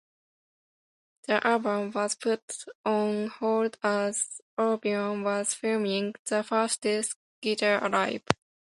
[1.27, 2.41] The album was put
[2.83, 8.23] on hold as Orbison was filming "The Fastest Guitar Alive".